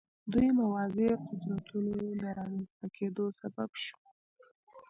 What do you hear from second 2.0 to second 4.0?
د رامنځته کېدو سبب شو.